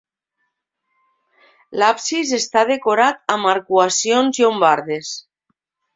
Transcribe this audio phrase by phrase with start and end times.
[1.83, 5.17] L'absis està decorat amb arcuacions llombardes.